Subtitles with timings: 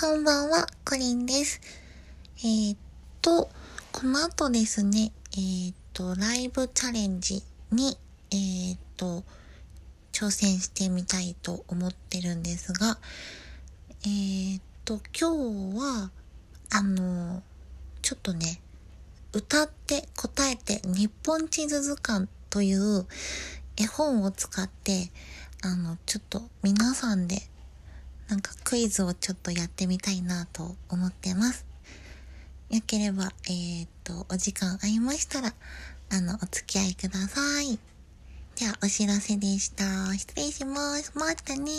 [0.00, 1.60] こんばんは、コリンです。
[2.38, 2.78] えー、っ
[3.20, 3.50] と、
[3.92, 7.98] この後ですね、えー、っと、ライブチャレンジに、
[8.30, 9.24] えー、っと、
[10.10, 12.96] 挑戦してみたいと思ってるんですが、
[14.06, 16.10] え、っと、今日は、
[16.70, 17.42] あの、
[18.00, 18.62] ちょっとね、
[19.34, 23.06] 歌って答えて日本地図図鑑という
[23.76, 25.10] 絵本を使って、
[25.60, 27.49] あの、ちょっと皆さんで
[28.70, 31.66] クイズをちょっとやってみたいなと思ってます。
[32.70, 35.52] よければ、えー、っと、お時間ありましたら、
[36.12, 37.80] あの、お付き合いください。
[38.54, 40.14] じゃあ、お知らせでした。
[40.16, 41.10] 失礼します。
[41.16, 41.72] またね